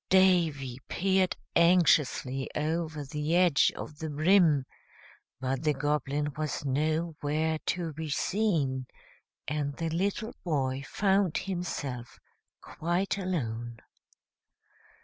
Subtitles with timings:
[0.09, 4.65] Davy peered anxiously over the edge of the brim;
[5.39, 8.87] but the Goblin was nowhere to be seen,
[9.47, 12.19] and the little boy found himself
[12.63, 13.77] quite alone.